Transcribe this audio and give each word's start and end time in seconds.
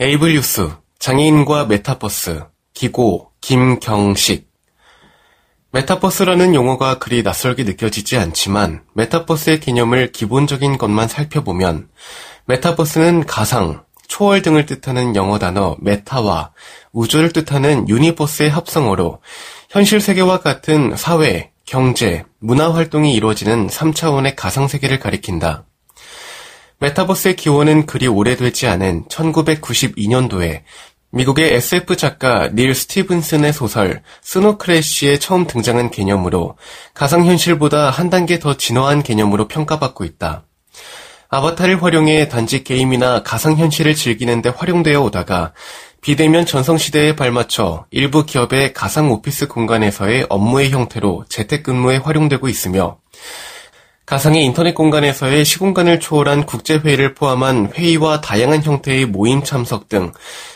에이블 0.00 0.34
뉴스, 0.34 0.70
장애인과 1.00 1.64
메타버스, 1.64 2.44
기고, 2.72 3.32
김경식. 3.40 4.48
메타버스라는 5.72 6.54
용어가 6.54 7.00
그리 7.00 7.24
낯설게 7.24 7.64
느껴지지 7.64 8.16
않지만 8.16 8.84
메타버스의 8.94 9.58
개념을 9.58 10.12
기본적인 10.12 10.78
것만 10.78 11.08
살펴보면 11.08 11.88
메타버스는 12.44 13.26
가상, 13.26 13.82
초월 14.06 14.42
등을 14.42 14.66
뜻하는 14.66 15.16
영어 15.16 15.40
단어 15.40 15.76
meta와 15.80 16.52
우주를 16.92 17.32
뜻하는 17.32 17.88
universe의 17.88 18.50
합성어로 18.50 19.20
현실 19.68 20.00
세계와 20.00 20.42
같은 20.42 20.94
사회, 20.94 21.50
경제, 21.64 22.24
문화 22.38 22.72
활동이 22.72 23.14
이루어지는 23.14 23.66
3차원의 23.66 24.34
가상 24.36 24.68
세계를 24.68 25.00
가리킨다. 25.00 25.64
메타버스의 26.80 27.34
기원은 27.36 27.86
그리 27.86 28.06
오래되지 28.06 28.68
않은 28.68 29.06
1992년도에 29.08 30.62
미국의 31.10 31.54
SF 31.54 31.96
작가 31.96 32.48
닐 32.48 32.74
스티븐슨의 32.74 33.52
소설 33.52 34.02
스노크래쉬에 34.22 35.18
처음 35.18 35.46
등장한 35.46 35.90
개념으로 35.90 36.56
가상현실보다 36.94 37.90
한 37.90 38.10
단계 38.10 38.38
더 38.38 38.54
진화한 38.56 39.02
개념으로 39.02 39.48
평가받고 39.48 40.04
있다. 40.04 40.44
아바타를 41.30 41.82
활용해 41.82 42.28
단지 42.28 42.62
게임이나 42.62 43.22
가상현실을 43.22 43.94
즐기는데 43.94 44.50
활용되어 44.50 45.00
오다가 45.02 45.52
비대면 46.00 46.46
전성시대에 46.46 47.16
발맞춰 47.16 47.86
일부 47.90 48.24
기업의 48.24 48.72
가상 48.72 49.10
오피스 49.10 49.48
공간에서의 49.48 50.26
업무의 50.28 50.70
형태로 50.70 51.24
재택근무에 51.28 51.96
활용되고 51.96 52.48
있으며 52.48 52.98
가상의 54.08 54.42
인터넷 54.42 54.74
공간에서의 54.74 55.44
시공간을 55.44 56.00
초월한 56.00 56.46
국제회의를 56.46 57.12
포함한 57.12 57.72
회의와 57.74 58.22
다양한 58.22 58.62
형태의 58.62 59.04
모임 59.04 59.44
참석 59.44 59.90
등 59.90 60.12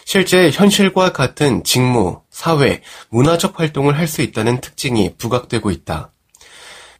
실제 0.06 0.50
현실과 0.50 1.12
같은 1.12 1.62
직무, 1.62 2.22
사회, 2.30 2.80
문화적 3.10 3.60
활동을 3.60 3.98
할 3.98 4.08
수 4.08 4.22
있다는 4.22 4.62
특징이 4.62 5.16
부각되고 5.18 5.70
있다. 5.70 6.12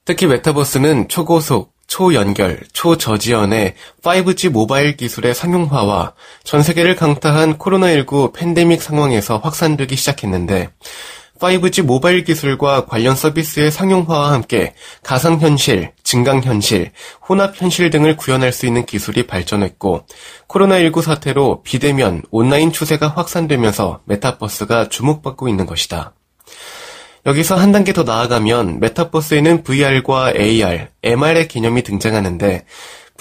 특히 0.05 0.27
메타버스는 0.27 1.09
초고속, 1.09 1.73
초연결, 1.87 2.61
초저지연의 2.75 3.75
5G 4.03 4.51
모바일 4.51 4.99
기술의 4.99 5.35
상용화와 5.35 6.13
전 6.45 6.63
세계를 6.63 6.97
강타한 6.97 7.57
코로나19 7.57 8.35
팬데믹 8.35 8.83
상황에서 8.83 9.39
확산되기 9.39 9.97
시작했는데 9.97 10.69
5G 11.43 11.83
모바일 11.83 12.23
기술과 12.23 12.87
관련 12.87 13.17
서비스의 13.17 13.73
상용화와 13.73 14.33
함께 14.33 14.75
가상현실, 15.03 15.93
증강현실, 16.05 16.93
혼합현실 17.29 17.91
등을 17.91 18.17
구현할 18.17 18.53
수 18.53 18.67
있는 18.67 18.87
기술이 18.87 19.27
발전했고 19.27 20.07
코로나19 20.49 21.03
사태로 21.03 21.63
비대면, 21.63 22.23
온라인 22.31 22.71
추세가 22.71 23.09
확산되면서 23.09 24.03
메타버스가 24.05 24.89
주목받고 24.89 25.49
있는 25.49 25.67
것이다. 25.67 26.15
여기서 27.27 27.57
한 27.57 27.73
단계 27.73 27.93
더 27.93 28.03
나아가면 28.03 28.81
메타버스에는 28.81 29.63
VR과 29.63 30.35
AR, 30.37 30.89
MR의 31.03 31.49
개념이 31.49 31.83
등장하는데 31.83 32.65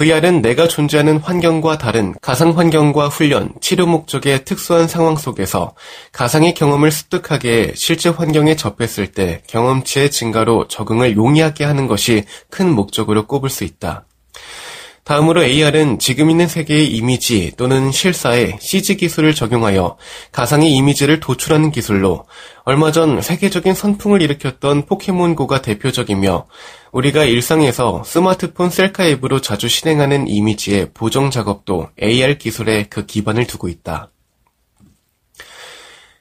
VR은 0.01 0.41
내가 0.41 0.67
존재하는 0.67 1.17
환경과 1.17 1.77
다른 1.77 2.15
가상 2.21 2.57
환경과 2.57 3.09
훈련, 3.09 3.53
치료 3.61 3.85
목적의 3.85 4.45
특수한 4.45 4.87
상황 4.87 5.15
속에서 5.15 5.75
가상의 6.11 6.55
경험을 6.55 6.89
습득하게 6.89 7.73
실제 7.75 8.09
환경에 8.09 8.55
접했을 8.55 9.11
때 9.11 9.43
경험치의 9.45 10.09
증가로 10.09 10.67
적응을 10.69 11.15
용이하게 11.15 11.65
하는 11.65 11.85
것이 11.85 12.23
큰 12.49 12.71
목적으로 12.73 13.27
꼽을 13.27 13.51
수 13.51 13.63
있다. 13.63 14.05
다음으로 15.03 15.43
AR은 15.43 15.99
지금 15.99 16.29
있는 16.29 16.47
세계의 16.47 16.87
이미지 16.87 17.51
또는 17.57 17.91
실사에 17.91 18.57
CG 18.59 18.97
기술을 18.97 19.35
적용하여 19.35 19.97
가상의 20.31 20.71
이미지를 20.71 21.19
도출하는 21.19 21.71
기술로 21.71 22.25
얼마 22.63 22.91
전 22.91 23.21
세계적인 23.21 23.73
선풍을 23.73 24.21
일으켰던 24.21 24.85
포켓몬고가 24.85 25.61
대표적이며 25.61 26.45
우리가 26.91 27.23
일상에서 27.23 28.03
스마트폰 28.03 28.69
셀카 28.69 29.05
앱으로 29.07 29.39
자주 29.39 29.69
실행하는 29.69 30.27
이미지의 30.27 30.89
보정 30.93 31.31
작업도 31.31 31.89
AR 32.01 32.37
기술에 32.37 32.87
그 32.89 33.05
기반을 33.05 33.47
두고 33.47 33.69
있다. 33.69 34.11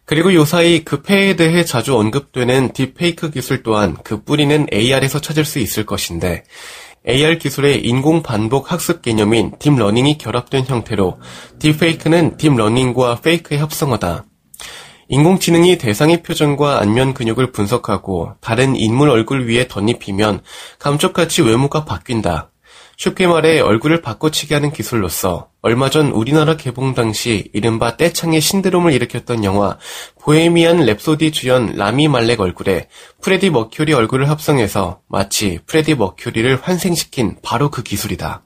그리고 0.05 0.35
요사이 0.35 0.85
그 0.85 1.03
폐해에 1.03 1.37
대해 1.37 1.65
자주 1.65 1.97
언급되는 1.97 2.73
딥페이크 2.73 3.31
기술 3.31 3.63
또한 3.63 3.97
그 4.03 4.25
뿌리는 4.25 4.67
AR에서 4.73 5.21
찾을 5.21 5.45
수 5.45 5.59
있을 5.61 5.87
것인데 5.87 6.45
AR 7.09 7.39
기술의 7.39 7.87
인공 7.87 8.23
반복 8.23 8.73
학습 8.73 9.03
개념인 9.03 9.53
딥러닝이 9.59 10.19
결합된 10.19 10.67
형태로 10.67 11.21
딥페이크는 11.59 12.37
딥러닝과 12.37 13.21
fake의 13.21 13.61
합성어다. 13.61 14.25
인공지능이 15.13 15.77
대상의 15.77 16.23
표정과 16.23 16.81
안면 16.81 17.15
근육을 17.15 17.51
분석하고 17.51 18.35
다른 18.41 18.77
인물 18.77 19.11
얼굴 19.11 19.49
위에 19.49 19.67
덧입히면 19.67 20.43
감쪽같이 20.79 21.43
외모가 21.43 21.85
바뀐다. 21.85 22.53
쉽게 22.97 23.27
말해 23.27 23.59
얼굴을 23.59 24.03
바꿔치기 24.03 24.55
하는 24.55 24.71
기술로서 24.73 25.49
얼마 25.63 25.91
전 25.91 26.13
우리나라 26.13 26.57
개봉 26.57 26.95
당시 26.95 27.51
이른바 27.53 27.97
떼창의 27.97 28.41
신드롬을 28.41 28.93
일으켰던 28.93 29.43
영화 29.43 29.79
보헤미안 30.21 30.77
랩소디 30.77 31.33
주연 31.33 31.75
라미 31.75 32.07
말렉 32.07 32.39
얼굴에 32.41 32.87
프레디 33.21 33.51
머큐리 33.51 33.93
얼굴을 33.93 34.29
합성해서 34.31 35.01
마치 35.09 35.59
프레디 35.67 35.97
머큐리를 35.97 36.61
환생시킨 36.63 37.39
바로 37.43 37.69
그 37.71 37.83
기술이다. 37.83 38.45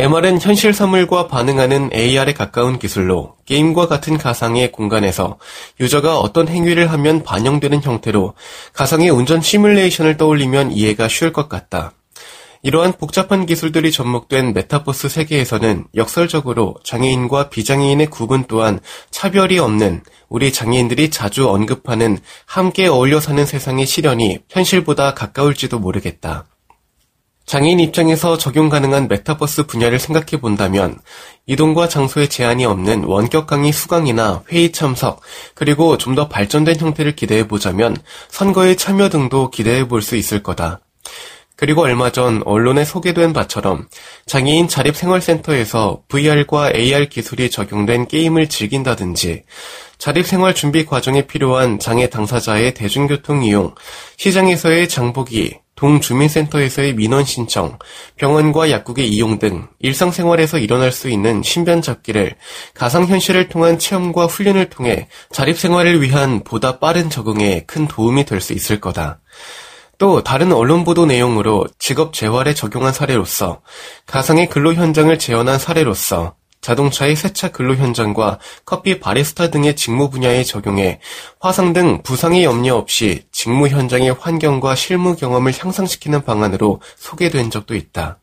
MR은 0.00 0.40
현실 0.40 0.72
사물과 0.72 1.28
반응하는 1.28 1.90
AR에 1.92 2.32
가까운 2.32 2.78
기술로 2.78 3.36
게임과 3.44 3.86
같은 3.86 4.16
가상의 4.16 4.72
공간에서 4.72 5.36
유저가 5.78 6.18
어떤 6.20 6.48
행위를 6.48 6.90
하면 6.90 7.22
반영되는 7.22 7.82
형태로 7.82 8.32
가상의 8.72 9.10
운전 9.10 9.42
시뮬레이션을 9.42 10.16
떠올리면 10.16 10.72
이해가 10.72 11.06
쉬울 11.08 11.34
것 11.34 11.50
같다. 11.50 11.92
이러한 12.62 12.94
복잡한 12.94 13.44
기술들이 13.44 13.92
접목된 13.92 14.54
메타버스 14.54 15.10
세계에서는 15.10 15.84
역설적으로 15.94 16.76
장애인과 16.82 17.50
비장애인의 17.50 18.06
구분 18.06 18.46
또한 18.48 18.80
차별이 19.10 19.58
없는 19.58 20.02
우리 20.30 20.50
장애인들이 20.50 21.10
자주 21.10 21.50
언급하는 21.50 22.16
함께 22.46 22.86
어울려 22.86 23.20
사는 23.20 23.44
세상의 23.44 23.84
실현이 23.84 24.38
현실보다 24.48 25.12
가까울지도 25.12 25.78
모르겠다. 25.78 26.46
장애인 27.50 27.80
입장에서 27.80 28.38
적용 28.38 28.68
가능한 28.68 29.08
메타버스 29.08 29.66
분야를 29.66 29.98
생각해 29.98 30.40
본다면 30.40 31.00
이동과 31.46 31.88
장소에 31.88 32.28
제한이 32.28 32.64
없는 32.64 33.02
원격 33.02 33.48
강의 33.48 33.72
수강이나 33.72 34.44
회의 34.52 34.70
참석, 34.70 35.20
그리고 35.56 35.98
좀 35.98 36.14
더 36.14 36.28
발전된 36.28 36.78
형태를 36.78 37.16
기대해 37.16 37.48
보자면 37.48 37.96
선거에 38.28 38.76
참여 38.76 39.08
등도 39.08 39.50
기대해 39.50 39.88
볼 39.88 40.00
수 40.00 40.14
있을 40.14 40.44
거다. 40.44 40.78
그리고 41.56 41.82
얼마 41.82 42.10
전 42.10 42.40
언론에 42.44 42.84
소개된 42.84 43.32
바처럼 43.32 43.88
장애인 44.26 44.68
자립생활센터에서 44.68 46.02
VR과 46.06 46.70
AR 46.72 47.08
기술이 47.08 47.50
적용된 47.50 48.06
게임을 48.06 48.48
즐긴다든지 48.48 49.42
자립생활 49.98 50.54
준비 50.54 50.86
과정에 50.86 51.26
필요한 51.26 51.80
장애 51.80 52.08
당사자의 52.08 52.74
대중교통 52.74 53.42
이용, 53.42 53.74
시장에서의 54.18 54.88
장보기, 54.88 55.58
동주민센터에서의 55.80 56.94
민원 56.94 57.24
신청, 57.24 57.78
병원과 58.16 58.70
약국의 58.70 59.08
이용 59.08 59.38
등 59.38 59.66
일상생활에서 59.78 60.58
일어날 60.58 60.92
수 60.92 61.08
있는 61.08 61.42
신변 61.42 61.80
잡기를 61.80 62.34
가상현실을 62.74 63.48
통한 63.48 63.78
체험과 63.78 64.26
훈련을 64.26 64.68
통해 64.68 65.08
자립생활을 65.32 66.02
위한 66.02 66.44
보다 66.44 66.78
빠른 66.78 67.08
적응에 67.08 67.64
큰 67.66 67.88
도움이 67.88 68.26
될 68.26 68.40
수 68.40 68.52
있을 68.54 68.80
거다. 68.80 69.20
또 69.98 70.22
다른 70.22 70.50
언론 70.52 70.82
보도 70.84 71.04
내용으로 71.04 71.66
직업 71.78 72.14
재활에 72.14 72.54
적용한 72.54 72.94
사례로서 72.94 73.60
가상의 74.06 74.48
근로 74.48 74.72
현장을 74.72 75.18
재현한 75.18 75.58
사례로서 75.58 76.36
자동차의 76.60 77.16
세차 77.16 77.50
근로 77.50 77.74
현장과 77.74 78.38
커피 78.64 79.00
바리스타 79.00 79.50
등의 79.50 79.76
직무 79.76 80.10
분야에 80.10 80.44
적용해 80.44 81.00
화상 81.40 81.72
등 81.72 82.02
부상의 82.02 82.44
염려 82.44 82.76
없이 82.76 83.24
직무 83.32 83.68
현장의 83.68 84.12
환경과 84.12 84.74
실무 84.74 85.16
경험을 85.16 85.52
향상시키는 85.58 86.24
방안으로 86.24 86.80
소개된 86.96 87.50
적도 87.50 87.74
있다. 87.74 88.18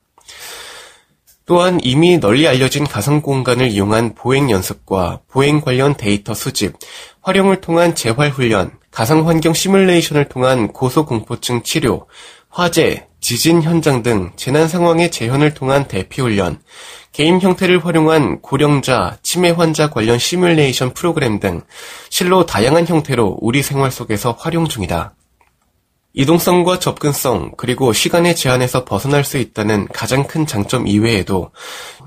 또한 1.48 1.80
이미 1.82 2.20
널리 2.20 2.46
알려진 2.46 2.86
가상 2.86 3.22
공간을 3.22 3.70
이용한 3.70 4.16
보행 4.16 4.52
연습과 4.52 5.22
보행 5.30 5.62
관련 5.62 5.96
데이터 5.96 6.34
수집, 6.34 6.74
활용을 7.22 7.62
통한 7.62 7.96
재활 7.96 8.30
훈련, 8.30 8.72
가상 8.92 9.28
환경 9.28 9.54
시뮬레이션을 9.54 10.28
통한 10.28 10.68
고소공포증 10.74 11.64
치료, 11.64 12.08
화재, 12.50 13.08
지진 13.28 13.62
현장 13.62 14.04
등 14.04 14.32
재난 14.38 14.70
상황의 14.70 15.12
재현을 15.12 15.54
통한 15.54 15.86
대피 15.90 16.22
훈련, 16.22 16.62
게임 17.12 17.42
형태를 17.42 17.84
활용한 17.84 18.40
고령자, 18.40 19.18
치매 19.22 19.50
환자 19.50 19.90
관련 19.90 20.18
시뮬레이션 20.18 20.94
프로그램 20.94 21.42
등 21.42 21.62
실로 22.10 22.46
다양한 22.46 22.88
형태로 22.88 23.40
우리 23.42 23.64
생활 23.64 23.92
속에서 23.92 24.32
활용 24.40 24.70
중이다. 24.70 25.17
이동성과 26.20 26.80
접근성, 26.80 27.52
그리고 27.58 27.94
시간의 27.94 28.36
제한에서 28.36 28.86
벗어날 28.86 29.24
수 29.24 29.38
있다는 29.38 29.88
가장 29.94 30.26
큰 30.26 30.48
장점 30.48 30.88
이외에도 30.88 31.52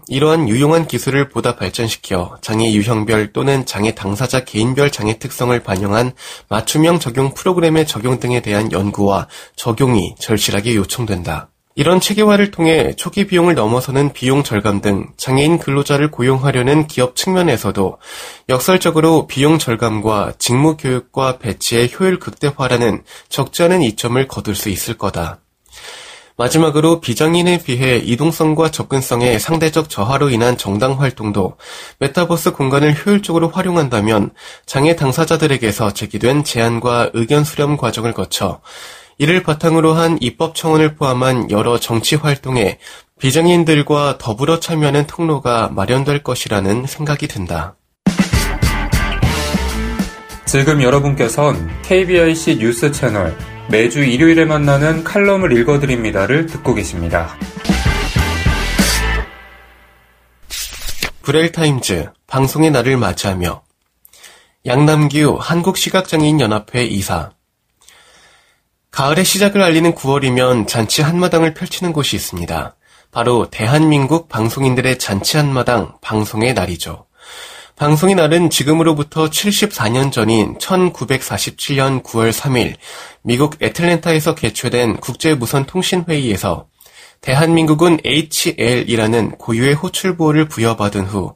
이러한 0.08 0.48
유용한 0.48 0.88
기술을 0.88 1.28
보다 1.28 1.54
발전시켜 1.54 2.38
장애 2.40 2.72
유형별 2.72 3.32
또는 3.32 3.64
장애 3.66 3.94
당사자 3.94 4.44
개인별 4.44 4.90
장애 4.90 5.20
특성을 5.20 5.56
반영한 5.62 6.10
맞춤형 6.48 6.98
적용 6.98 7.34
프로그램의 7.34 7.86
적용 7.86 8.18
등에 8.18 8.42
대한 8.42 8.72
연구와 8.72 9.28
적용이 9.54 10.16
절실하게 10.18 10.74
요청된다. 10.74 11.50
이런 11.76 12.00
체계화를 12.00 12.50
통해 12.50 12.94
초기 12.96 13.26
비용을 13.26 13.54
넘어서는 13.54 14.12
비용 14.12 14.42
절감 14.42 14.80
등 14.80 15.08
장애인 15.16 15.58
근로자를 15.58 16.10
고용하려는 16.10 16.88
기업 16.88 17.14
측면에서도 17.14 17.98
역설적으로 18.48 19.28
비용 19.28 19.58
절감과 19.58 20.34
직무 20.38 20.76
교육과 20.76 21.38
배치의 21.38 21.92
효율 21.98 22.18
극대화라는 22.18 23.04
적지 23.28 23.62
않은 23.62 23.82
이점을 23.82 24.26
거둘 24.26 24.56
수 24.56 24.68
있을 24.68 24.98
거다. 24.98 25.38
마지막으로 26.36 27.00
비장인에 27.00 27.62
비해 27.62 27.98
이동성과 27.98 28.70
접근성의 28.70 29.38
상대적 29.38 29.90
저하로 29.90 30.30
인한 30.30 30.56
정당 30.56 30.98
활동도 30.98 31.58
메타버스 31.98 32.52
공간을 32.52 32.94
효율적으로 32.94 33.50
활용한다면 33.50 34.30
장애 34.64 34.96
당사자들에게서 34.96 35.92
제기된 35.92 36.42
제안과 36.42 37.10
의견 37.12 37.44
수렴 37.44 37.76
과정을 37.76 38.14
거쳐 38.14 38.62
이를 39.20 39.42
바탕으로 39.42 39.92
한 39.92 40.16
입법 40.22 40.54
청원을 40.54 40.94
포함한 40.94 41.50
여러 41.50 41.78
정치 41.78 42.16
활동에 42.16 42.78
비장애인들과 43.18 44.16
더불어 44.16 44.60
참여하는 44.60 45.06
통로가 45.06 45.68
마련될 45.68 46.22
것이라는 46.22 46.86
생각이 46.86 47.28
든다. 47.28 47.76
지금 50.46 50.82
여러분께선 50.82 51.68
KBIC 51.82 52.60
뉴스 52.60 52.90
채널 52.92 53.36
매주 53.68 54.02
일요일에 54.02 54.46
만나는 54.46 55.04
칼럼을 55.04 55.54
읽어드립니다를 55.54 56.46
듣고 56.46 56.72
계십니다. 56.72 57.28
브렐타임즈 61.20 62.08
방송의 62.26 62.70
날을 62.70 62.96
맞이하며 62.96 63.62
양남규 64.64 65.36
한국시각장애인연합회 65.38 66.84
이사 66.86 67.32
가을의 68.90 69.24
시작을 69.24 69.62
알리는 69.62 69.94
9월이면 69.94 70.66
잔치 70.66 71.00
한마당을 71.02 71.54
펼치는 71.54 71.92
곳이 71.92 72.16
있습니다. 72.16 72.74
바로 73.12 73.48
대한민국 73.48 74.28
방송인들의 74.28 74.98
잔치 74.98 75.36
한마당 75.36 75.94
방송의 76.00 76.54
날이죠. 76.54 77.06
방송의 77.76 78.14
날은 78.16 78.50
지금으로부터 78.50 79.30
74년 79.30 80.12
전인 80.12 80.58
1947년 80.58 82.02
9월 82.02 82.32
3일 82.32 82.74
미국 83.22 83.62
애틀랜타에서 83.62 84.34
개최된 84.34 84.98
국제무선통신회의에서 84.98 86.66
대한민국은 87.20 87.98
HL이라는 88.04 89.38
고유의 89.38 89.74
호출보호를 89.74 90.48
부여받은 90.48 91.06
후 91.06 91.34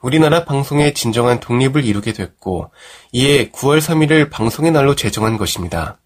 우리나라 0.00 0.44
방송의 0.44 0.92
진정한 0.94 1.40
독립을 1.40 1.84
이루게 1.84 2.12
됐고 2.12 2.70
이에 3.12 3.50
9월 3.50 3.80
3일을 3.80 4.30
방송의 4.30 4.72
날로 4.72 4.94
제정한 4.94 5.36
것입니다. 5.38 5.98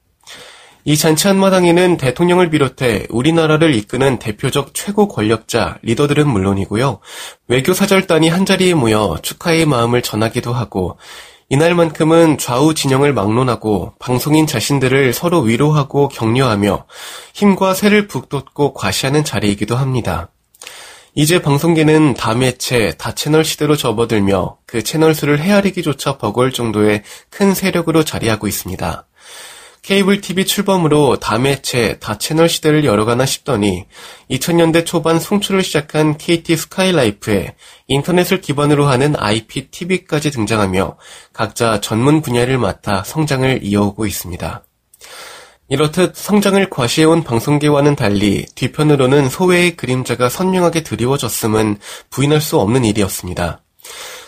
이 0.84 0.96
잔치 0.96 1.28
한마당에는 1.28 1.98
대통령을 1.98 2.50
비롯해 2.50 3.06
우리나라를 3.10 3.74
이끄는 3.74 4.18
대표적 4.18 4.72
최고 4.72 5.08
권력자, 5.08 5.78
리더들은 5.82 6.28
물론이고요. 6.28 7.00
외교 7.48 7.74
사절단이 7.74 8.28
한자리에 8.28 8.74
모여 8.74 9.18
축하의 9.22 9.66
마음을 9.66 10.00
전하기도 10.02 10.52
하고 10.52 10.98
이날만큼은 11.50 12.38
좌우 12.38 12.74
진영을 12.74 13.12
막론하고 13.12 13.94
방송인 13.98 14.46
자신들을 14.46 15.12
서로 15.12 15.40
위로하고 15.40 16.08
격려하며 16.08 16.86
힘과 17.34 17.74
새를 17.74 18.06
북돋고 18.06 18.72
과시하는 18.72 19.24
자리이기도 19.24 19.76
합니다. 19.76 20.30
이제 21.14 21.42
방송계는 21.42 22.14
다매체, 22.14 22.92
다채널 22.96 23.44
시대로 23.44 23.76
접어들며 23.76 24.58
그 24.64 24.84
채널 24.84 25.12
수를 25.12 25.40
헤아리기조차 25.40 26.18
버거울 26.18 26.52
정도의 26.52 27.02
큰 27.30 27.52
세력으로 27.52 28.04
자리하고 28.04 28.46
있습니다. 28.46 29.08
케이블 29.82 30.20
TV 30.20 30.44
출범으로 30.44 31.16
다매체, 31.16 31.98
다채널 32.00 32.48
시대를 32.48 32.84
열어가나 32.84 33.26
싶더니 33.26 33.86
2000년대 34.30 34.84
초반 34.84 35.18
송출을 35.18 35.62
시작한 35.62 36.16
KT 36.18 36.56
스카이라이프에 36.56 37.54
인터넷을 37.88 38.40
기반으로 38.40 38.86
하는 38.86 39.14
IPTV까지 39.16 40.30
등장하며 40.30 40.96
각자 41.32 41.80
전문 41.80 42.20
분야를 42.20 42.58
맡아 42.58 43.02
성장을 43.04 43.60
이어오고 43.62 44.06
있습니다. 44.06 44.64
이렇듯 45.70 46.16
성장을 46.16 46.68
과시해온 46.68 47.22
방송계와는 47.22 47.94
달리 47.94 48.44
뒤편으로는 48.56 49.28
소외의 49.28 49.76
그림자가 49.76 50.28
선명하게 50.28 50.82
드리워졌음은 50.82 51.78
부인할 52.10 52.40
수 52.40 52.58
없는 52.58 52.84
일이었습니다. 52.84 53.62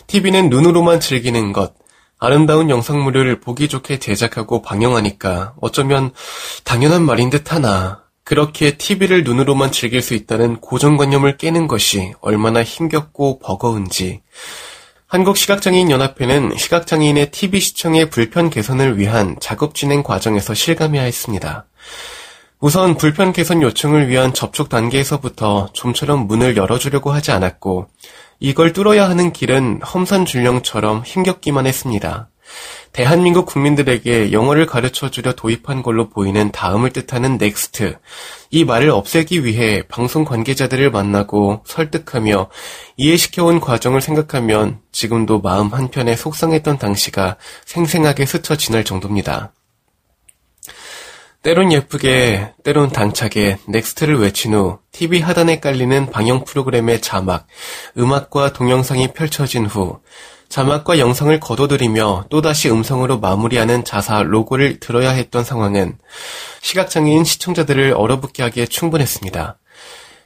TV는 0.07 0.51
눈으로만 0.51 1.01
즐기는 1.01 1.53
것, 1.53 1.75
아름다운 2.25 2.71
영상물을 2.71 3.41
보기 3.41 3.67
좋게 3.67 3.99
제작하고 3.99 4.63
방영하니까 4.63 5.55
어쩌면 5.61 6.13
당연한 6.63 7.03
말인 7.03 7.31
듯 7.31 7.53
하나 7.53 8.05
그렇게 8.23 8.77
TV를 8.77 9.25
눈으로만 9.25 9.73
즐길 9.73 10.03
수 10.03 10.15
있다는 10.15 10.61
고정관념을 10.61 11.37
깨는 11.37 11.67
것이 11.67 12.13
얼마나 12.21 12.63
힘겹고 12.63 13.41
버거운지 13.41 14.23
한국시각장애인연합회는 15.09 16.57
시각장애인의 16.57 17.33
TV 17.33 17.59
시청의 17.59 18.09
불편 18.09 18.51
개선을 18.51 18.99
위한 18.99 19.37
작업 19.41 19.75
진행 19.75 20.05
과정에서 20.05 20.55
실감해야 20.55 21.03
했습니다. 21.03 21.67
우선 22.61 22.97
불편 22.97 23.33
개선 23.33 23.61
요청을 23.61 24.09
위한 24.09 24.33
접촉 24.33 24.69
단계에서부터 24.69 25.71
좀처럼 25.73 26.29
문을 26.29 26.57
열어주려고 26.57 27.11
하지 27.11 27.33
않았고 27.33 27.89
이걸 28.45 28.73
뚫어야 28.73 29.09
하는 29.09 29.33
길은 29.33 29.83
험산 29.83 30.25
준령처럼 30.27 31.05
힘겹기만 31.05 31.65
했습니다. 31.65 32.29
대한민국 32.91 33.47
국민들에게 33.47 34.33
영어를 34.33 34.67
가르쳐 34.67 35.13
주려 35.13 35.33
도입한 35.33 35.85
걸로 35.85 36.09
보이는 36.09 36.51
다음을 36.51 36.91
뜻하는 36.91 37.39
next. 37.39 37.99
이 38.51 38.65
말을 38.65 38.91
없애기 38.91 39.45
위해 39.45 39.85
방송 39.87 40.25
관계자들을 40.25 40.91
만나고 40.91 41.63
설득하며 41.65 42.51
이해시켜온 42.97 43.61
과정을 43.61 44.01
생각하면 44.01 44.81
지금도 44.91 45.41
마음 45.41 45.69
한편에 45.69 46.17
속상했던 46.17 46.79
당시가 46.79 47.37
생생하게 47.65 48.27
스쳐 48.27 48.57
지날 48.57 48.83
정도입니다. 48.83 49.53
때론 51.43 51.73
예쁘게, 51.73 52.53
때론 52.63 52.91
당차게 52.91 53.59
next를 53.67 54.21
외친 54.21 54.55
후 54.55 54.79
TV 54.93 55.21
하단에 55.21 55.59
깔리는 55.59 56.07
방영 56.07 56.45
프로그램의 56.45 57.01
자막, 57.01 57.49
음악과 57.99 58.53
동영상이 58.53 59.13
펼쳐진 59.13 59.67
후 59.67 59.99
자막과 60.49 61.01
영상을 61.01 61.41
거둬들이며 61.41 62.27
또다시 62.31 62.71
음성으로 62.71 63.19
마무리하는 63.19 63.85
자사 63.85 64.23
로고를 64.23 64.79
들어야 64.79 65.11
했던 65.11 65.43
상황은 65.43 65.99
시각장애인 66.61 67.25
시청자들을 67.25 67.95
얼어붙게 67.97 68.45
하기에 68.45 68.67
충분했습니다. 68.67 69.59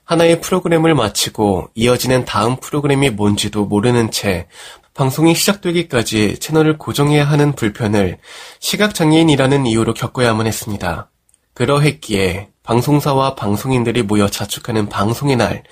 하나의 0.04 0.40
프로그램을 0.42 0.94
마치고 0.94 1.70
이어지는 1.74 2.26
다음 2.26 2.56
프로그램이 2.56 3.10
뭔지도 3.10 3.64
모르는 3.64 4.10
채 4.10 4.48
방송이 4.96 5.34
시작되기까지 5.34 6.38
채널을 6.38 6.78
고정해야 6.78 7.24
하는 7.24 7.52
불편을 7.52 8.16
시각장애인이라는 8.60 9.66
이유로 9.66 9.92
겪어야만 9.92 10.46
했습니다. 10.46 11.10
그러했기에 11.52 12.48
방송사와 12.62 13.34
방송인들이 13.34 14.02
모여 14.02 14.26
자축하는 14.26 14.88
방송의 14.88 15.36
날, 15.36 15.64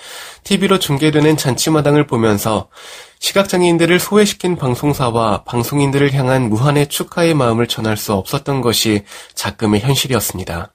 TV로 0.45 0.78
중계되는 0.78 1.38
잔치마당을 1.38 2.07
보면서 2.07 2.69
시각장애인들을 3.19 3.99
소외시킨 3.99 4.57
방송사와 4.57 5.45
방송인들을 5.45 6.12
향한 6.12 6.50
무한의 6.50 6.88
축하의 6.88 7.33
마음을 7.33 7.66
전할 7.66 7.97
수 7.97 8.12
없었던 8.12 8.61
것이 8.61 9.04
작금의 9.35 9.81
현실이었습니다. 9.81 10.75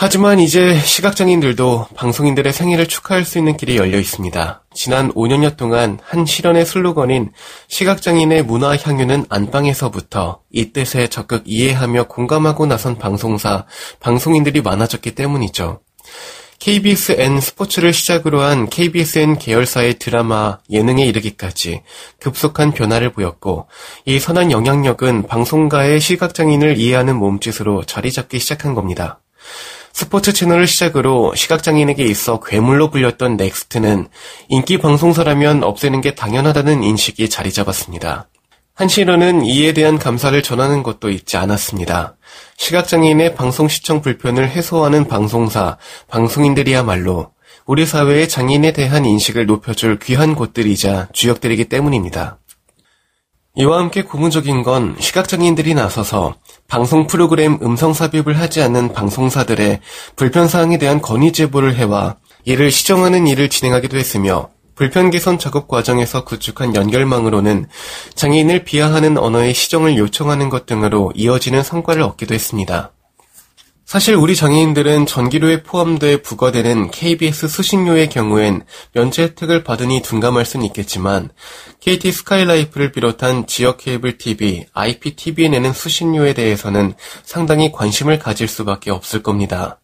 하지만 0.00 0.38
이제 0.38 0.78
시각장애인들도 0.78 1.88
방송인들의 1.96 2.52
생일을 2.52 2.86
축하할 2.86 3.24
수 3.24 3.36
있는 3.36 3.56
길이 3.56 3.76
열려 3.76 3.98
있습니다. 3.98 4.62
지난 4.72 5.12
5년여 5.12 5.56
동안 5.56 5.98
한 6.04 6.24
실현의 6.24 6.66
슬로건인 6.66 7.32
시각장애인의 7.66 8.44
문화 8.44 8.76
향유는 8.76 9.24
안방에서부터 9.28 10.42
이 10.52 10.72
뜻에 10.72 11.08
적극 11.08 11.42
이해하며 11.46 12.04
공감하고 12.04 12.66
나선 12.66 12.96
방송사, 12.96 13.66
방송인들이 13.98 14.60
많아졌기 14.60 15.16
때문이죠. 15.16 15.80
KBSN 16.60 17.40
스포츠를 17.40 17.92
시작으로 17.92 18.40
한 18.40 18.68
KBSN 18.68 19.38
계열사의 19.38 19.98
드라마, 19.98 20.58
예능에 20.70 21.06
이르기까지 21.06 21.82
급속한 22.20 22.70
변화를 22.70 23.12
보였고, 23.12 23.66
이 24.04 24.20
선한 24.20 24.52
영향력은 24.52 25.26
방송가의 25.26 25.98
시각장애인을 25.98 26.78
이해하는 26.78 27.16
몸짓으로 27.16 27.82
자리 27.82 28.12
잡기 28.12 28.38
시작한 28.38 28.74
겁니다. 28.74 29.18
스포츠 29.92 30.32
채널을 30.32 30.66
시작으로 30.66 31.34
시각장애인에게 31.34 32.04
있어 32.04 32.40
괴물로 32.40 32.90
불렸던 32.90 33.36
next는 33.36 34.08
인기 34.48 34.78
방송사라면 34.78 35.64
없애는 35.64 36.00
게 36.00 36.14
당연하다는 36.14 36.82
인식이 36.82 37.28
자리 37.28 37.52
잡았습니다. 37.52 38.28
한시로는 38.74 39.44
이에 39.44 39.72
대한 39.72 39.98
감사를 39.98 40.40
전하는 40.40 40.84
것도 40.84 41.10
잊지 41.10 41.36
않았습니다. 41.36 42.16
시각장애인의 42.58 43.34
방송 43.34 43.66
시청 43.66 44.02
불편을 44.02 44.48
해소하는 44.50 45.08
방송사, 45.08 45.78
방송인들이야말로 46.06 47.32
우리 47.66 47.84
사회의 47.84 48.28
장애인에 48.28 48.72
대한 48.72 49.04
인식을 49.04 49.46
높여줄 49.46 49.98
귀한 49.98 50.36
곳들이자 50.36 51.08
주역들이기 51.12 51.64
때문입니다. 51.64 52.38
이와 53.60 53.78
함께 53.78 54.02
고무적인 54.02 54.62
건 54.62 54.94
시각장애인들이 55.00 55.74
나서서 55.74 56.36
방송 56.68 57.08
프로그램 57.08 57.58
음성 57.60 57.92
삽입을 57.92 58.38
하지 58.38 58.62
않는 58.62 58.92
방송사들의 58.92 59.80
불편사항에 60.14 60.78
대한 60.78 61.02
건의 61.02 61.32
제보를 61.32 61.74
해와 61.74 62.14
이를 62.44 62.70
시정하는 62.70 63.26
일을 63.26 63.48
진행하기도 63.48 63.96
했으며 63.96 64.48
불편 64.76 65.10
개선 65.10 65.40
작업 65.40 65.66
과정에서 65.66 66.24
구축한 66.24 66.76
연결망으로는 66.76 67.66
장애인을 68.14 68.62
비하하는 68.62 69.18
언어의 69.18 69.54
시정을 69.54 69.98
요청하는 69.98 70.50
것 70.50 70.64
등으로 70.64 71.10
이어지는 71.16 71.64
성과를 71.64 72.02
얻기도 72.02 72.34
했습니다. 72.34 72.92
사실 73.88 74.14
우리 74.14 74.36
장애인들은 74.36 75.06
전기료에 75.06 75.62
포함돼 75.62 76.20
부과되는 76.20 76.90
KBS 76.90 77.48
수신료의 77.48 78.10
경우엔 78.10 78.66
면제 78.92 79.22
혜택을 79.22 79.64
받으니 79.64 80.02
둔감할 80.02 80.44
수는 80.44 80.66
있겠지만 80.66 81.30
KT 81.80 82.12
스카이라이프를 82.12 82.92
비롯한 82.92 83.46
지역 83.46 83.78
케이블 83.78 84.18
TV, 84.18 84.66
IPTV에 84.74 85.48
내는 85.48 85.72
수신료에 85.72 86.34
대해서는 86.34 86.92
상당히 87.24 87.72
관심을 87.72 88.18
가질 88.18 88.46
수밖에 88.46 88.90
없을 88.90 89.22
겁니다. 89.22 89.80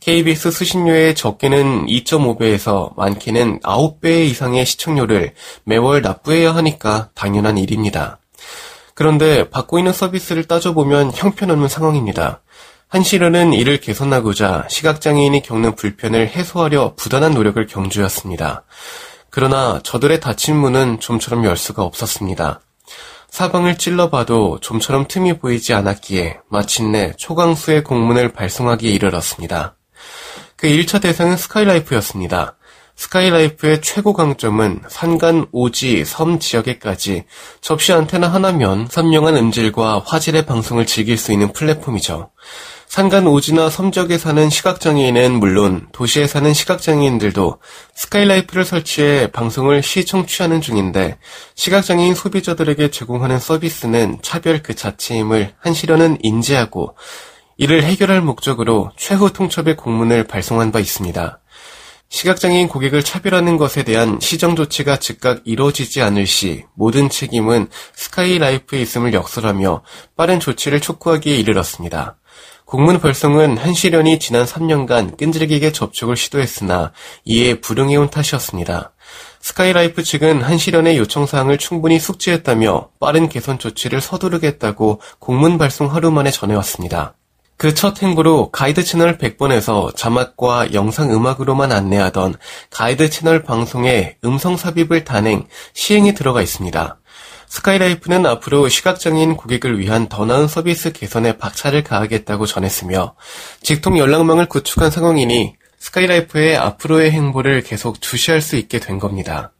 KBS 0.00 0.50
수신료의 0.50 1.14
적게는 1.14 1.84
2.5배에서 1.88 2.96
많게는 2.96 3.60
9배 3.60 4.30
이상의 4.30 4.64
시청료를 4.64 5.34
매월 5.64 6.00
납부해야 6.00 6.54
하니까 6.54 7.10
당연한 7.14 7.58
일입니다. 7.58 8.18
그런데 8.94 9.50
받고 9.50 9.78
있는 9.78 9.92
서비스를 9.92 10.44
따져보면 10.44 11.12
형편없는 11.14 11.68
상황입니다. 11.68 12.40
한시련은 12.92 13.54
이를 13.54 13.80
개선하고자 13.80 14.66
시각장애인이 14.68 15.40
겪는 15.40 15.76
불편을 15.76 16.28
해소하려 16.28 16.92
부단한 16.94 17.32
노력을 17.32 17.66
경주했습니다. 17.66 18.64
그러나 19.30 19.80
저들의 19.82 20.20
닫힌 20.20 20.58
문은 20.58 21.00
좀처럼 21.00 21.46
열 21.46 21.56
수가 21.56 21.84
없었습니다. 21.84 22.60
사방을 23.30 23.78
찔러봐도 23.78 24.60
좀처럼 24.60 25.06
틈이 25.08 25.38
보이지 25.38 25.72
않았기에 25.72 26.40
마침내 26.50 27.14
초강수의 27.16 27.82
공문을 27.82 28.34
발송하기에 28.34 28.90
이르렀습니다. 28.90 29.74
그 30.56 30.68
1차 30.68 31.00
대상은 31.00 31.38
스카이라이프였습니다. 31.38 32.58
스카이라이프의 32.94 33.80
최고 33.80 34.12
강점은 34.12 34.82
산간, 34.88 35.46
오지, 35.50 36.04
섬 36.04 36.38
지역에까지 36.38 37.24
접시 37.62 37.94
안테나 37.94 38.28
하나면 38.28 38.86
선명한 38.90 39.38
음질과 39.38 40.02
화질의 40.04 40.44
방송을 40.44 40.84
즐길 40.84 41.16
수 41.16 41.32
있는 41.32 41.54
플랫폼이죠. 41.54 42.30
산간 42.92 43.26
오지나 43.26 43.70
섬 43.70 43.88
지역에 43.88 44.18
사는 44.18 44.50
시각장애인은 44.50 45.32
물론 45.40 45.88
도시에 45.92 46.26
사는 46.26 46.52
시각장애인들도 46.52 47.58
스카이라이프를 47.94 48.66
설치해 48.66 49.28
방송을 49.28 49.82
시청취하는 49.82 50.60
중인데 50.60 51.16
시각장애인 51.54 52.14
소비자들에게 52.14 52.90
제공하는 52.90 53.38
서비스는 53.38 54.18
차별 54.20 54.62
그 54.62 54.74
자체임을 54.74 55.54
한시련은 55.58 56.18
인지하고 56.20 56.94
이를 57.56 57.82
해결할 57.82 58.20
목적으로 58.20 58.90
최후 58.98 59.32
통첩의 59.32 59.78
공문을 59.78 60.24
발송한 60.24 60.70
바 60.70 60.78
있습니다. 60.78 61.40
시각장애인 62.10 62.68
고객을 62.68 63.02
차별하는 63.02 63.56
것에 63.56 63.84
대한 63.84 64.18
시정 64.20 64.54
조치가 64.54 64.98
즉각 64.98 65.40
이루어지지 65.46 66.02
않을 66.02 66.26
시 66.26 66.66
모든 66.74 67.08
책임은 67.08 67.68
스카이라이프에 67.94 68.82
있음을 68.82 69.14
역설하며 69.14 69.82
빠른 70.14 70.40
조치를 70.40 70.80
촉구하기에 70.80 71.38
이르렀습니다. 71.38 72.18
공문 72.72 73.00
발송은 73.00 73.58
한시련이 73.58 74.18
지난 74.18 74.46
3년간 74.46 75.18
끈질기게 75.18 75.72
접촉을 75.72 76.16
시도했으나 76.16 76.92
이에 77.26 77.60
불응해온 77.60 78.08
탓이었습니다. 78.08 78.94
스카이라이프 79.42 80.02
측은 80.02 80.40
한시련의 80.40 80.96
요청사항을 80.96 81.58
충분히 81.58 81.98
숙지했다며 81.98 82.88
빠른 82.98 83.28
개선 83.28 83.58
조치를 83.58 84.00
서두르겠다고 84.00 85.02
공문 85.18 85.58
발송 85.58 85.94
하루 85.94 86.10
만에 86.10 86.30
전해왔습니다. 86.30 87.12
그 87.58 87.74
첫 87.74 88.02
행보로 88.02 88.50
가이드 88.50 88.82
채널 88.84 89.18
100번에서 89.18 89.94
자막과 89.94 90.72
영상 90.72 91.12
음악으로만 91.12 91.72
안내하던 91.72 92.36
가이드 92.70 93.10
채널 93.10 93.42
방송에 93.42 94.16
음성 94.24 94.56
삽입을 94.56 95.04
단행, 95.04 95.46
시행에 95.74 96.14
들어가 96.14 96.40
있습니다. 96.40 97.01
스카이라이프는 97.52 98.24
앞으로 98.24 98.70
시각장애인 98.70 99.36
고객을 99.36 99.78
위한 99.78 100.08
더 100.08 100.24
나은 100.24 100.48
서비스 100.48 100.90
개선에 100.90 101.36
박차를 101.36 101.84
가하겠다고 101.84 102.46
전했으며 102.46 103.14
직통 103.60 103.98
연락망을 103.98 104.46
구축한 104.46 104.90
상황이니 104.90 105.56
스카이라이프의 105.78 106.56
앞으로의 106.56 107.10
행보를 107.10 107.60
계속 107.60 108.00
주시할 108.00 108.40
수 108.40 108.56
있게 108.56 108.80
된 108.80 108.98
겁니다. 108.98 109.52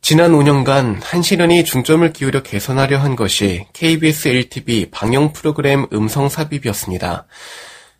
지난 0.00 0.32
5년간 0.32 1.00
한시련이 1.02 1.64
중점을 1.64 2.10
기울여 2.14 2.42
개선하려 2.42 2.96
한 2.96 3.14
것이 3.14 3.66
KBS 3.74 4.30
1TV 4.30 4.90
방영 4.90 5.34
프로그램 5.34 5.86
음성 5.92 6.30
삽입이었습니다. 6.30 7.26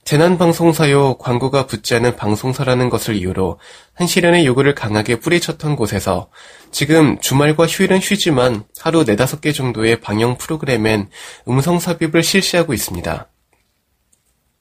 재난방송사요 0.06 1.18
광고가 1.18 1.66
붙지 1.66 1.96
않은 1.96 2.14
방송사라는 2.14 2.90
것을 2.90 3.16
이유로 3.16 3.58
한시련의 3.94 4.46
요구를 4.46 4.76
강하게 4.76 5.16
뿌리쳤던 5.18 5.74
곳에서 5.74 6.30
지금 6.70 7.18
주말과 7.18 7.66
휴일은 7.66 7.98
쉬지만 7.98 8.62
하루 8.78 9.02
네다섯 9.02 9.40
개 9.40 9.50
정도의 9.50 10.00
방영 10.00 10.38
프로그램엔 10.38 11.10
음성 11.48 11.80
삽입을 11.80 12.22
실시하고 12.22 12.72
있습니다. 12.72 13.28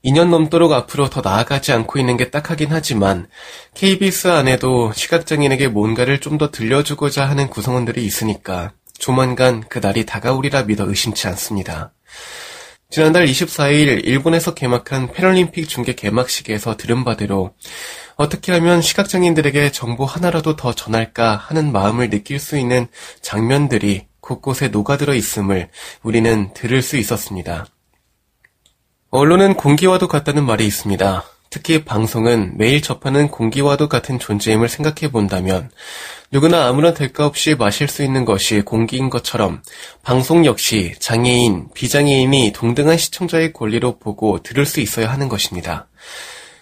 2년 0.03 0.29
넘도록 0.29 0.73
앞으로 0.73 1.11
더 1.11 1.21
나아가지 1.21 1.71
않고 1.73 1.99
있는 1.99 2.17
게 2.17 2.31
딱하긴 2.31 2.69
하지만 2.71 3.27
KBS 3.75 4.29
안에도 4.29 4.93
시각장애인에게 4.93 5.67
뭔가를 5.67 6.19
좀 6.21 6.39
더 6.39 6.49
들려주고자 6.49 7.29
하는 7.29 7.51
구성원들이 7.51 8.03
있으니까 8.03 8.71
조만간 8.97 9.63
그 9.69 9.77
날이 9.77 10.07
다가오리라 10.07 10.63
믿어 10.63 10.89
의심치 10.89 11.27
않습니다. 11.27 11.93
지난달 12.89 13.25
24일 13.25 14.05
일본에서 14.05 14.53
개막한 14.53 15.11
패럴림픽 15.11 15.67
중계 15.67 15.95
개막식에서 15.95 16.77
들은 16.77 17.03
바대로 17.03 17.53
어떻게 18.15 18.51
하면 18.53 18.81
시각장애인들에게 18.81 19.71
정보 19.71 20.05
하나라도 20.05 20.55
더 20.55 20.73
전할까 20.73 21.35
하는 21.35 21.71
마음을 21.71 22.09
느낄 22.09 22.39
수 22.39 22.57
있는 22.57 22.87
장면들이 23.21 24.07
곳곳에 24.21 24.69
녹아들어 24.69 25.13
있음을 25.13 25.69
우리는 26.03 26.53
들을 26.53 26.81
수 26.81 26.97
있었습니다. 26.97 27.65
언론은 29.09 29.55
공기와도 29.55 30.07
같다는 30.07 30.45
말이 30.45 30.65
있습니다. 30.65 31.23
특히 31.55 31.85
방송은 31.85 32.57
매일 32.57 32.81
접하는 32.81 33.29
공기와도 33.29 33.87
같은 33.87 34.19
존재임을 34.19 34.67
생각해 34.67 35.09
본다면 35.09 35.71
누구나 36.29 36.67
아무런 36.67 36.93
대가 36.93 37.25
없이 37.25 37.55
마실 37.55 37.87
수 37.87 38.03
있는 38.03 38.25
것이 38.25 38.59
공기인 38.59 39.09
것처럼 39.09 39.61
방송 40.03 40.45
역시 40.45 40.91
장애인, 40.99 41.69
비장애인이 41.73 42.51
동등한 42.53 42.97
시청자의 42.97 43.53
권리로 43.53 43.99
보고 43.99 44.43
들을 44.43 44.65
수 44.65 44.81
있어야 44.81 45.09
하는 45.09 45.29
것입니다. 45.29 45.87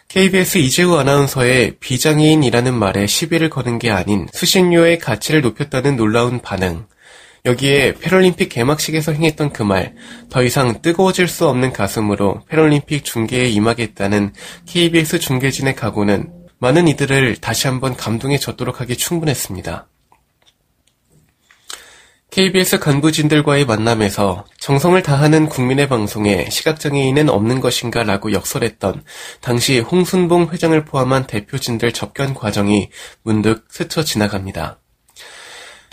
KBS 0.10 0.60
이재우 0.60 0.96
아나운서의 0.96 1.78
비장애인이라는 1.80 2.72
말에 2.76 3.08
시비를 3.08 3.50
거는 3.50 3.80
게 3.80 3.90
아닌 3.90 4.28
수신료의 4.32 5.00
가치를 5.00 5.42
높였다는 5.42 5.96
놀라운 5.96 6.40
반응. 6.40 6.86
여기에 7.46 7.96
패럴림픽 7.96 8.48
개막식에서 8.48 9.12
행했던 9.12 9.52
그 9.52 9.64
말, 9.64 9.96
더 10.30 10.44
이상 10.44 10.82
뜨거워질 10.82 11.28
수 11.28 11.46
없는 11.48 11.74
가슴으로 11.74 12.42
패럴림픽 12.48 13.04
중계에 13.04 13.50
임하겠다는 13.50 14.34
KBS 14.66 15.20
중계진의 15.20 15.76
각오는 15.76 16.32
많은 16.60 16.88
이들을 16.88 17.36
다시 17.42 17.68
한번 17.68 17.98
감동에 17.98 18.38
젖도록 18.38 18.80
하기 18.80 18.96
충분했습니다. 18.96 19.90
KBS 22.32 22.80
간부진들과의 22.80 23.66
만남에서 23.66 24.46
정성을 24.58 25.00
다하는 25.04 25.50
국민의 25.50 25.90
방송에 25.90 26.50
시각장애인은 26.50 27.30
없는 27.30 27.60
것인가 27.60 28.04
라고 28.04 28.32
역설했던 28.32 29.04
당시 29.42 29.80
홍순봉 29.80 30.52
회장을 30.52 30.86
포함한 30.86 31.28
대표진들 31.28 31.92
접견 31.92 32.34
과정이 32.34 32.90
문득 33.22 33.66
스쳐 33.70 34.04
지나갑니다. 34.04 34.80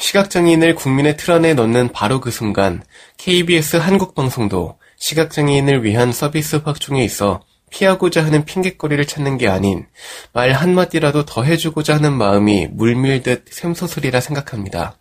시각장애인을 0.00 0.74
국민의 0.74 1.16
틀 1.16 1.32
안에 1.32 1.54
넣는 1.54 1.92
바로 1.92 2.20
그 2.20 2.30
순간 2.30 2.82
KBS 3.18 3.76
한국방송도 3.76 4.78
시각장애인을 4.96 5.84
위한 5.84 6.12
서비스 6.12 6.56
확충에 6.56 7.04
있어 7.04 7.42
피하고자 7.70 8.24
하는 8.24 8.44
핑곗거리를 8.44 9.06
찾는 9.06 9.38
게 9.38 9.46
아닌 9.46 9.86
말 10.32 10.52
한마디라도 10.52 11.24
더 11.26 11.44
해주고자 11.44 11.96
하는 11.96 12.14
마음이 12.14 12.68
물밀듯 12.72 13.44
샘솟으리라 13.50 14.20
생각합니다. 14.20 14.96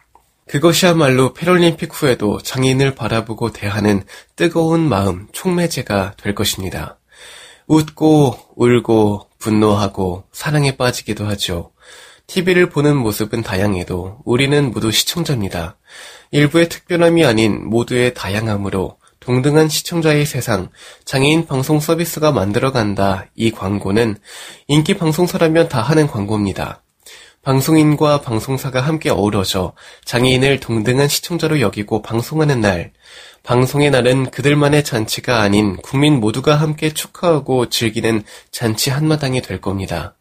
그것이야말로 0.48 1.34
패럴림픽 1.34 1.89
후에도 1.94 2.39
장애인을 2.41 2.96
바라보고 2.96 3.51
대하는 3.51 4.03
뜨거운 4.36 4.82
마음 4.82 5.27
촉매제가 5.32 6.15
될 6.18 6.36
것입니다. 6.36 7.00
웃고 7.68 8.38
울고 8.56 9.29
분노하고 9.39 10.25
사랑에 10.32 10.75
빠지기도 10.75 11.25
하죠. 11.27 11.72
TV를 12.30 12.70
보는 12.70 12.96
모습은 12.96 13.42
다양해도 13.42 14.20
우리는 14.24 14.72
모두 14.72 14.92
시청자입니다. 14.92 15.78
일부의 16.30 16.70
특별함이 16.70 17.26
아닌 17.26 17.68
모두의 17.68 18.14
다양함으로 18.14 18.98
동등한 19.20 19.68
시청자의 19.68 20.26
세상, 20.28 20.70
장애인 21.06 21.48
방송 21.48 21.80
서비스가 21.80 22.32
만들어간다. 22.32 23.26
이 23.36 23.50
광고는 23.50 24.16
인기 24.68 24.96
방송사라면 24.96 25.70
다 25.70 25.82
하는 25.82 26.06
광고입니다. 26.06 26.84
방송인과 27.41 28.22
방송사가 28.22 28.81
함께 28.81 29.10
어우러져 29.10 29.74
장애인을 30.03 30.60
동등한 30.60 31.08
시청자로 31.08 31.62
여기고 31.62 32.01
방송하는 32.01 32.60
날, 32.60 32.91
방송의 33.43 33.91
날은 33.91 34.29
그들만의 34.29 34.84
잔치가 34.84 35.41
아닌 35.41 35.77
국민 35.77 36.19
모두가 36.19 36.55
함께 36.55 36.93
축하하고 36.93 37.69
즐기는 37.69 38.24
잔치 38.51 38.89
한마당이 38.89 39.41
될 39.41 39.62
겁니다. 39.62 40.15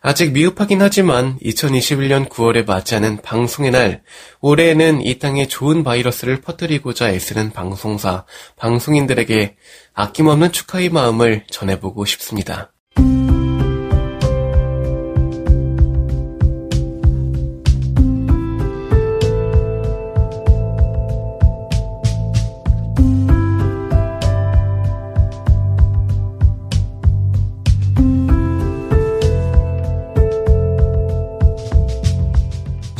아직 0.00 0.32
미흡하긴 0.32 0.82
하지만 0.82 1.38
2021년 1.38 2.28
9월에 2.28 2.66
맞이하는 2.66 3.18
방송의 3.22 3.70
날, 3.70 4.02
올해에는 4.40 5.02
이 5.02 5.18
땅에 5.18 5.46
좋은 5.46 5.84
바이러스를 5.84 6.40
퍼뜨리고자 6.40 7.10
애쓰는 7.10 7.52
방송사, 7.52 8.24
방송인들에게 8.56 9.56
아낌없는 9.94 10.52
축하의 10.52 10.90
마음을 10.90 11.44
전해보고 11.50 12.04
싶습니다. 12.04 12.72